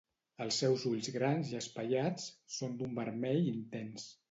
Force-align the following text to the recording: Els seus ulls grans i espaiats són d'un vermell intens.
Els 0.45 0.55
seus 0.61 0.85
ulls 0.91 1.09
grans 1.17 1.51
i 1.53 1.59
espaiats 1.59 2.27
són 2.57 2.75
d'un 2.83 2.99
vermell 3.03 3.41
intens. 3.55 4.11